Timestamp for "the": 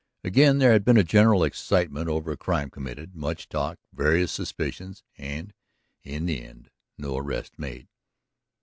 6.25-6.43